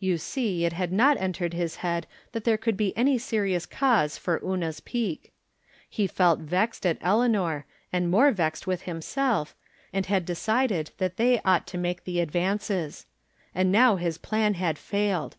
[0.00, 4.16] You see it had not entered his head that there could be any serious cause
[4.16, 5.32] for Una's pique.
[5.86, 9.54] He felt vexed at Eleanor, and more vexed with himself,
[9.92, 13.04] and had decided that they ought to make the ad vances.
[13.54, 15.36] And now his plan had failed.